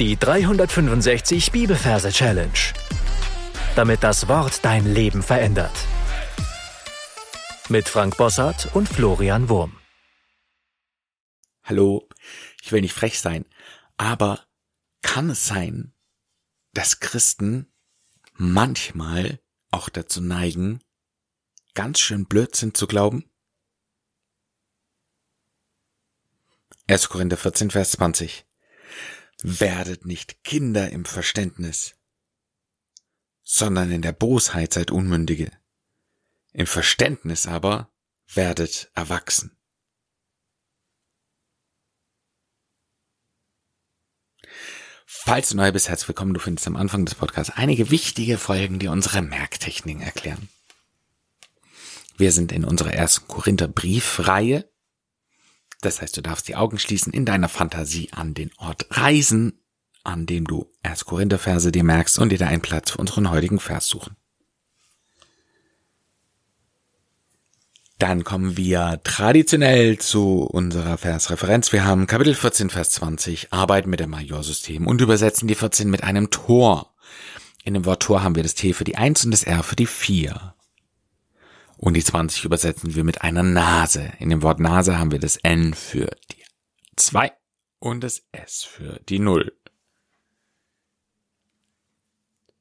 [0.00, 2.50] Die 365 Bibelverse Challenge.
[3.76, 5.70] Damit das Wort dein Leben verändert.
[7.68, 9.78] Mit Frank Bossart und Florian Wurm.
[11.62, 12.08] Hallo,
[12.60, 13.44] ich will nicht frech sein,
[13.96, 14.44] aber
[15.00, 15.94] kann es sein,
[16.72, 17.72] dass Christen
[18.32, 19.38] manchmal
[19.70, 20.80] auch dazu neigen,
[21.74, 23.30] ganz schön Blödsinn zu glauben?
[26.88, 27.08] 1.
[27.08, 28.44] Korinther 14, Vers 20.
[29.46, 31.96] Werdet nicht Kinder im Verständnis,
[33.42, 35.52] sondern in der Bosheit seid Unmündige.
[36.54, 37.92] Im Verständnis aber
[38.32, 39.54] werdet erwachsen.
[45.04, 46.32] Falls du neu bist, herzlich willkommen.
[46.32, 50.48] Du findest am Anfang des Podcasts einige wichtige Folgen, die unsere Merktechniken erklären.
[52.16, 54.72] Wir sind in unserer ersten Korinther Briefreihe
[55.84, 59.60] das heißt, du darfst die Augen schließen, in deiner Fantasie an den Ort reisen,
[60.02, 63.58] an dem du erst Korintherverse dir merkst und dir da einen Platz für unseren heutigen
[63.58, 64.16] Vers suchen.
[67.98, 71.72] Dann kommen wir traditionell zu unserer Versreferenz.
[71.72, 76.02] Wir haben Kapitel 14, Vers 20, arbeiten mit dem Majorsystem und übersetzen die 14 mit
[76.02, 76.94] einem Tor.
[77.62, 79.76] In dem Wort Tor haben wir das T für die 1 und das R für
[79.76, 80.54] die 4.
[81.76, 84.12] Und die 20 übersetzen wir mit einer Nase.
[84.18, 86.44] In dem Wort Nase haben wir das N für die
[86.96, 87.32] 2
[87.78, 89.52] und das S für die 0.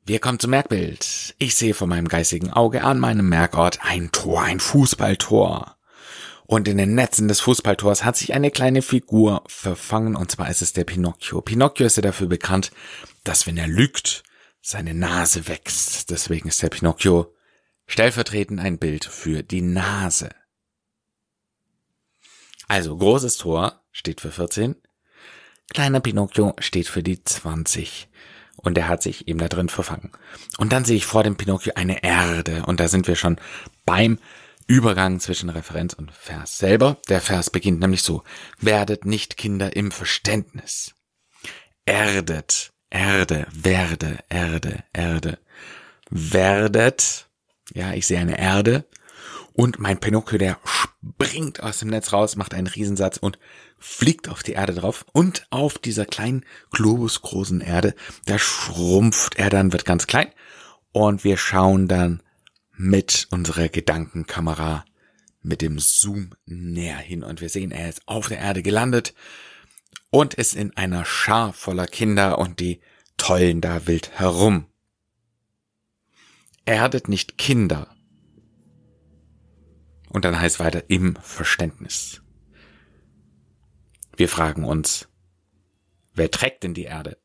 [0.06, 1.34] Wir kommen zum Merkbild.
[1.38, 5.78] Ich sehe vor meinem geistigen Auge an meinem Merkort ein Tor, ein Fußballtor.
[6.45, 10.61] Und in den Netzen des Fußballtors hat sich eine kleine Figur verfangen, und zwar ist
[10.61, 11.41] es der Pinocchio.
[11.41, 12.72] Pinocchio ist ja dafür bekannt,
[13.23, 14.23] dass wenn er lügt,
[14.61, 16.09] seine Nase wächst.
[16.09, 17.34] Deswegen ist der Pinocchio
[17.88, 20.30] stellvertretend ein Bild für die Nase.
[22.67, 24.75] Also großes Tor steht für 14,
[25.73, 28.08] kleiner Pinocchio steht für die 20
[28.56, 30.12] und er hat sich eben da drin verfangen.
[30.58, 33.40] Und dann sehe ich vor dem Pinocchio eine Erde und da sind wir schon
[33.86, 34.19] beim
[34.66, 36.97] Übergang zwischen Referenz und Vers selber.
[37.09, 38.24] Der Vers beginnt nämlich so,
[38.59, 40.94] werdet nicht Kinder im Verständnis.
[41.86, 45.40] Erdet, Erde, werde, Erde, Erde.
[46.09, 47.28] Werdet
[47.74, 48.85] ja, ich sehe eine Erde
[49.53, 53.38] und mein Pinocchio, der springt aus dem Netz raus, macht einen Riesensatz und
[53.78, 55.06] fliegt auf die Erde drauf.
[55.13, 57.94] Und auf dieser kleinen globusgroßen Erde,
[58.25, 60.29] da schrumpft er dann, wird ganz klein.
[60.91, 62.24] Und wir schauen dann
[62.75, 64.85] mit unserer Gedankenkamera
[65.44, 67.24] mit dem Zoom näher hin.
[67.24, 69.13] Und wir sehen, er ist auf der Erde gelandet
[70.09, 72.81] und ist in einer Schar voller Kinder und die
[73.18, 74.66] tollen da wild herum
[76.66, 77.96] erdet nicht Kinder.
[80.09, 82.22] Und dann heißt weiter im Verständnis.
[84.16, 85.07] Wir fragen uns,
[86.13, 87.18] wer trägt denn die Erde?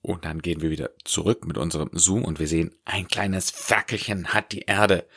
[0.00, 4.28] Und dann gehen wir wieder zurück mit unserem Zoom und wir sehen, ein kleines Ferkelchen
[4.28, 5.08] hat die Erde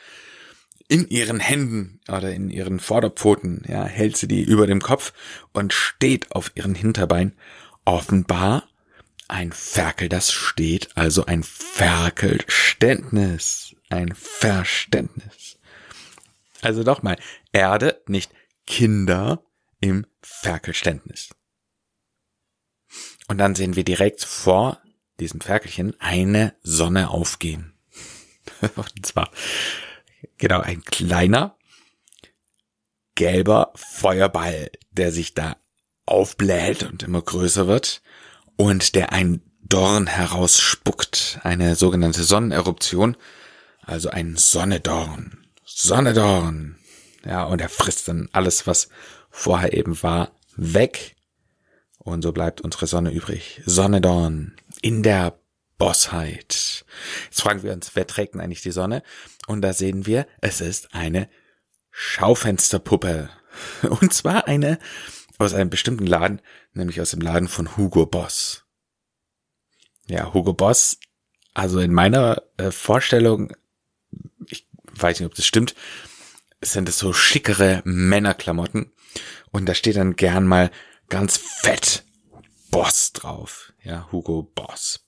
[0.88, 5.12] in ihren Händen oder in ihren Vorderpfoten, ja, hält sie die über dem Kopf
[5.52, 7.36] und steht auf ihren Hinterbein.
[7.84, 8.68] Offenbar
[9.30, 15.58] ein Ferkel, das steht, also ein Ferkelständnis, ein Verständnis.
[16.62, 17.18] Also doch mal,
[17.52, 18.30] Erde, nicht
[18.66, 19.42] Kinder
[19.80, 21.30] im Ferkelständnis.
[23.28, 24.82] Und dann sehen wir direkt vor
[25.20, 27.74] diesem Ferkelchen eine Sonne aufgehen.
[28.76, 29.30] Und zwar,
[30.38, 31.56] genau, ein kleiner,
[33.14, 35.56] gelber Feuerball, der sich da
[36.06, 38.02] aufbläht und immer größer wird
[38.56, 43.16] und der ein Dorn herausspuckt, eine sogenannte Sonneneruption,
[43.82, 45.46] also ein Sonnedorn.
[45.64, 46.76] Sonnedorn.
[47.24, 48.88] Ja, und er frisst dann alles, was
[49.30, 51.16] vorher eben war, weg.
[51.98, 53.62] Und so bleibt unsere Sonne übrig.
[53.64, 55.38] Sonnedorn in der
[55.78, 56.84] Bossheit.
[57.24, 59.02] Jetzt fragen wir uns, wer trägt denn eigentlich die Sonne?
[59.46, 61.28] Und da sehen wir, es ist eine
[61.90, 63.30] Schaufensterpuppe.
[63.82, 64.78] Und zwar eine
[65.40, 66.42] aus einem bestimmten Laden,
[66.74, 68.64] nämlich aus dem Laden von Hugo Boss.
[70.06, 70.98] Ja, Hugo Boss,
[71.54, 73.52] also in meiner äh, Vorstellung,
[74.48, 75.74] ich weiß nicht, ob das stimmt,
[76.60, 78.92] sind es so schickere Männerklamotten
[79.50, 80.70] und da steht dann gern mal
[81.08, 82.04] ganz fett
[82.70, 83.72] Boss drauf.
[83.82, 85.06] Ja, Hugo Boss.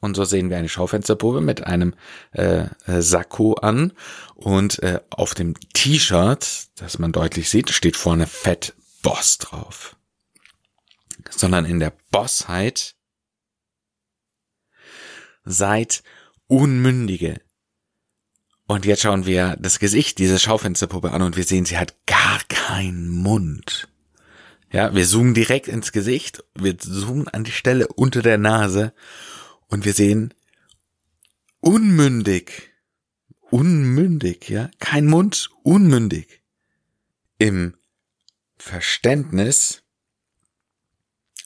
[0.00, 1.94] Und so sehen wir eine Schaufensterpuppe mit einem
[2.32, 3.92] äh, äh, Sakko an
[4.34, 9.96] und äh, auf dem T-Shirt, das man deutlich sieht, steht vorne fett Boss drauf.
[11.30, 12.94] Sondern in der Bossheit
[15.44, 16.02] seid
[16.46, 17.40] Unmündige.
[18.66, 22.40] Und jetzt schauen wir das Gesicht dieser Schaufensterpuppe an und wir sehen, sie hat gar
[22.48, 23.88] keinen Mund.
[24.70, 28.92] Ja, wir zoomen direkt ins Gesicht, wir zoomen an die Stelle unter der Nase
[29.68, 30.34] und wir sehen
[31.60, 32.70] unmündig,
[33.40, 36.42] unmündig, ja, kein Mund, unmündig.
[37.38, 37.74] Im
[38.58, 39.82] Verständnis,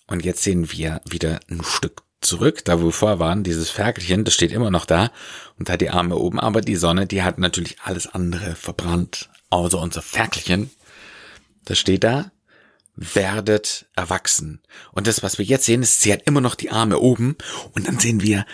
[0.06, 4.24] und jetzt sehen wir wieder ein Stück zurück, da wo wir vorher waren, dieses Ferkelchen,
[4.24, 5.10] das steht immer noch da
[5.58, 9.78] und hat die Arme oben, aber die Sonne, die hat natürlich alles andere verbrannt, außer
[9.78, 10.70] unser Ferkelchen.
[11.64, 12.32] Das steht da,
[12.94, 14.60] werdet erwachsen.
[14.92, 17.36] Und das, was wir jetzt sehen, ist, sie hat immer noch die Arme oben
[17.72, 18.46] und dann sehen wir,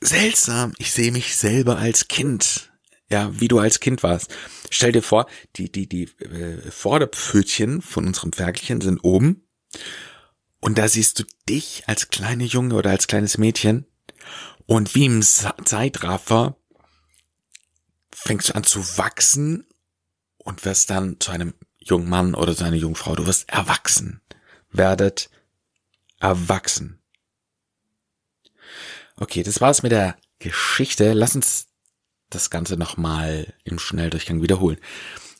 [0.00, 2.67] seltsam, ich sehe mich selber als Kind.
[3.10, 4.34] Ja, wie du als Kind warst.
[4.70, 5.26] Stell dir vor,
[5.56, 9.48] die, die, die äh, Vorderpfötchen von unserem Ferkelchen sind oben
[10.60, 13.86] und da siehst du dich als kleine Junge oder als kleines Mädchen
[14.66, 16.56] und wie im Zeitraffer
[18.12, 19.66] fängst du an zu wachsen
[20.36, 23.14] und wirst dann zu einem jungen Mann oder zu einer jungen Frau.
[23.14, 24.20] Du wirst erwachsen.
[24.70, 25.30] Werdet
[26.20, 27.00] erwachsen.
[29.16, 31.12] Okay, das war's mit der Geschichte.
[31.14, 31.67] Lass uns
[32.30, 34.78] das Ganze nochmal im Schnelldurchgang wiederholen.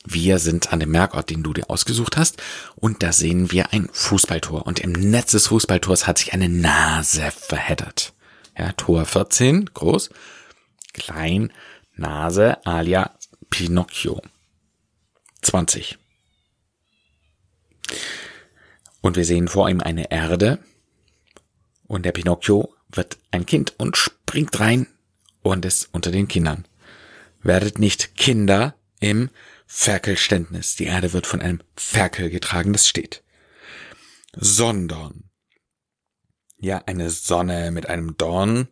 [0.05, 2.41] Wir sind an dem Merkort, den du dir ausgesucht hast,
[2.75, 4.65] und da sehen wir ein Fußballtor.
[4.65, 8.13] Und im Netz des Fußballtors hat sich eine Nase verheddert.
[8.57, 10.09] Ja, Tor 14, groß,
[10.93, 11.51] klein,
[11.95, 13.11] Nase, alia
[13.49, 14.21] Pinocchio.
[15.41, 15.97] 20.
[19.01, 20.59] Und wir sehen vor ihm eine Erde,
[21.87, 24.87] und der Pinocchio wird ein Kind und springt rein
[25.41, 26.65] und ist unter den Kindern.
[27.41, 29.29] Werdet nicht Kinder im
[29.65, 30.75] Ferkelständnis.
[30.75, 33.23] Die Erde wird von einem Ferkel getragen, das steht.
[34.33, 35.29] Sondern.
[36.57, 38.67] Ja, eine Sonne mit einem Dorn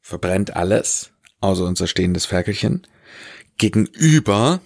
[0.00, 2.86] verbrennt alles, außer unser stehendes Ferkelchen.
[3.58, 4.60] Gegenüber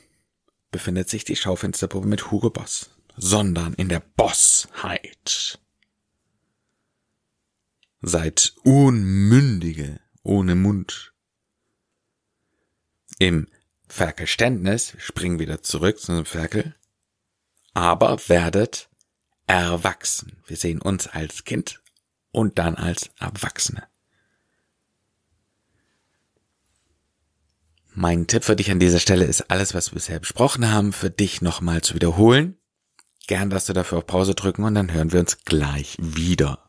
[0.71, 5.59] befindet sich die Schaufensterpuppe mit Hugo Boss, sondern in der Bossheit.
[8.03, 11.14] Seid Unmündige ohne Mund.
[13.19, 13.49] Im
[13.87, 16.75] Verständnis, springen wieder zurück zu einem Ferkel,
[17.75, 18.89] aber werdet
[19.47, 20.43] erwachsen.
[20.47, 21.83] Wir sehen uns als Kind
[22.31, 23.85] und dann als Erwachsene.
[27.97, 31.11] Mein Tipp für dich an dieser Stelle ist, alles, was wir bisher besprochen haben, für
[31.11, 32.59] dich nochmal zu wiederholen.
[33.29, 36.64] Gern, dass du dafür auf Pause drücken und dann hören wir uns gleich wieder.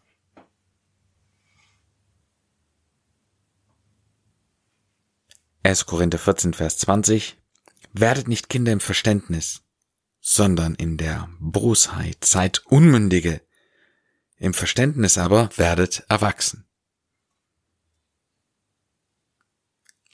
[5.66, 5.88] 1.
[5.88, 7.38] Korinther 14, Vers 20.
[7.92, 9.64] Werdet nicht Kinder im Verständnis,
[10.22, 12.24] sondern in der Bosheit.
[12.24, 13.42] Seid Unmündige.
[14.38, 16.66] Im Verständnis aber werdet erwachsen.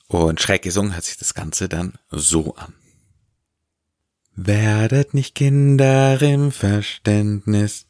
[0.08, 2.74] Und schräg gesungen hat sich das Ganze dann so an.
[4.34, 7.88] Werdet nicht Kinder im Verständnis,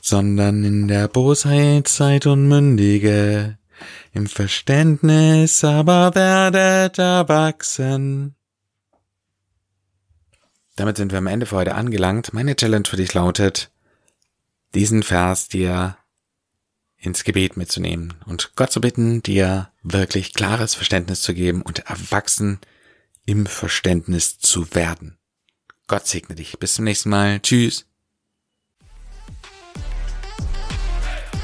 [0.00, 3.58] sondern in der Bosheit seid Unmündige.
[4.12, 8.34] Im Verständnis aber werdet erwachsen.
[10.76, 12.32] Damit sind wir am Ende für heute angelangt.
[12.32, 13.70] Meine Challenge für dich lautet,
[14.74, 15.96] diesen Vers dir
[16.98, 22.60] ins Gebet mitzunehmen und Gott zu bitten, dir wirklich klares Verständnis zu geben und erwachsen
[23.24, 25.18] im Verständnis zu werden.
[25.88, 26.58] Gott segne dich.
[26.58, 27.40] Bis zum nächsten Mal.
[27.40, 27.86] Tschüss.